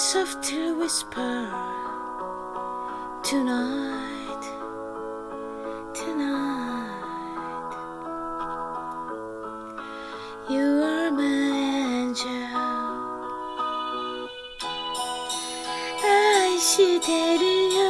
[0.00, 1.48] softly whisper
[3.22, 4.44] tonight,
[5.94, 7.00] tonight.
[10.48, 12.30] You are my angel.
[16.02, 17.80] 愛してるよ。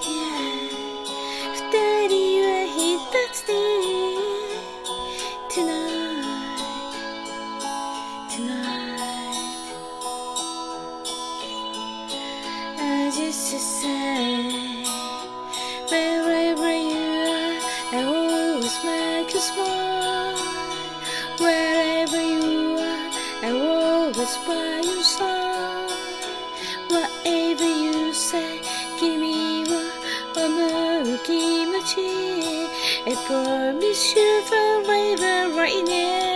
[0.00, 0.84] Yeah
[1.54, 2.74] 二人は一
[3.32, 3.52] つで
[5.50, 6.24] Tonight,
[8.30, 8.67] tonight
[18.69, 20.37] just make you smile
[21.39, 23.09] wherever you are.
[23.41, 25.89] I'm always by your side.
[26.87, 28.61] Whatever you say,
[28.99, 32.67] give me one kimochi.
[33.09, 36.29] I promise you forever right now.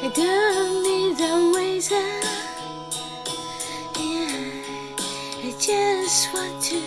[0.00, 2.47] I don't need a razor.
[5.68, 6.80] Just want to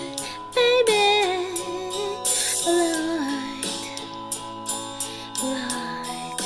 [0.56, 1.54] baby
[2.66, 3.62] Light
[5.44, 6.42] Light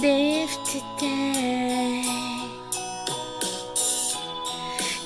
[0.00, 2.04] Live today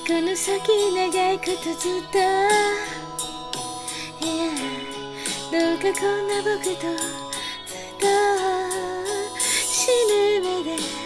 [0.05, 2.19] この先長いことずっと
[4.19, 4.53] Yeah
[5.49, 8.05] どうかこんな僕とずっと
[9.41, 9.89] 死
[10.41, 10.98] ぬまで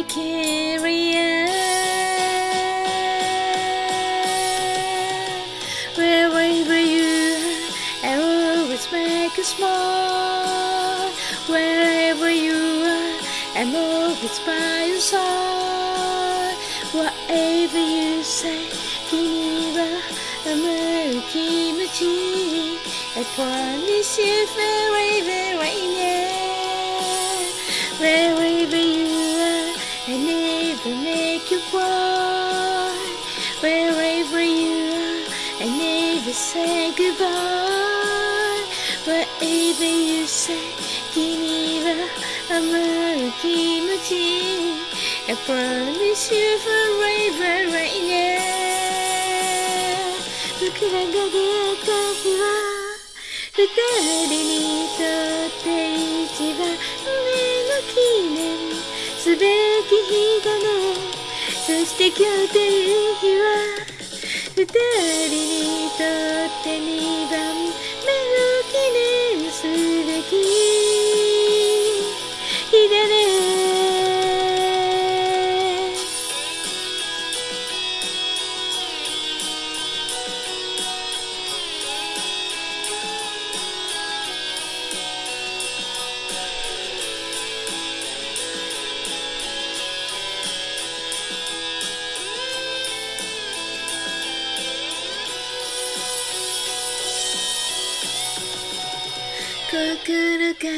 [0.00, 0.04] I
[5.94, 7.04] Wherever you
[7.36, 7.68] are,
[8.02, 11.10] I always make you smile.
[11.48, 13.20] Wherever you are,
[13.54, 16.56] I'm always by your side.
[16.92, 18.70] Whatever you say,
[19.10, 19.76] give me
[20.46, 22.78] I'm a kimchi.
[23.16, 26.40] I promise you forever right now.
[28.00, 28.39] Wherever
[30.79, 32.95] never make you cry
[33.61, 35.25] Wherever you are
[35.59, 38.63] I never say goodbye
[39.05, 40.63] Whatever you say
[41.13, 41.87] 君は
[42.51, 42.71] 思う
[43.41, 44.11] 気持ち
[45.27, 48.45] I promise you forever right now
[50.61, 52.43] 僕らが出会った日は
[53.53, 53.59] 二
[54.27, 55.65] 人にとって
[56.23, 57.09] 一番上
[57.71, 57.95] の記
[58.33, 58.98] 念すべき日だねそ
[61.86, 62.20] して今日
[62.52, 63.44] という日は
[64.54, 64.74] 二人
[65.30, 67.79] にとって二番目
[99.70, 99.78] 心
[100.56, 100.74] から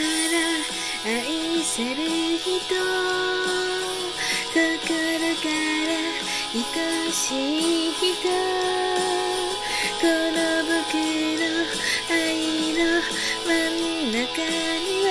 [1.06, 1.96] 愛せる
[2.36, 2.52] 人
[4.52, 5.96] 心から
[6.52, 8.28] 愛しい人
[9.98, 10.36] この
[10.68, 10.92] 僕
[11.40, 11.42] の
[12.10, 13.00] 愛の
[13.46, 13.50] 真
[14.08, 15.10] ん中には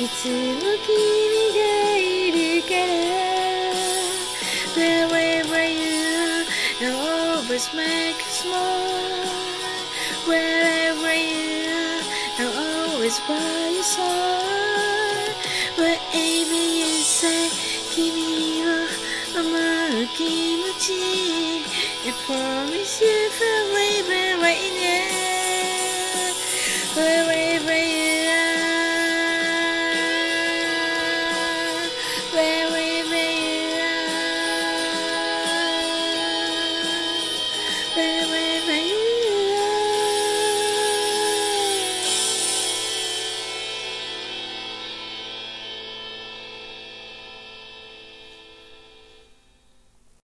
[0.00, 0.88] いつも君
[1.52, 1.60] が
[1.98, 3.12] いるから
[4.74, 6.48] Wherever you are
[6.80, 9.28] I always make you smile
[10.26, 11.43] Wherever you are
[13.13, 15.35] always by your side
[15.77, 17.49] Whatever you say
[17.91, 18.67] 君を
[19.35, 20.87] 思う気持ち
[22.05, 23.82] I promise you forever right now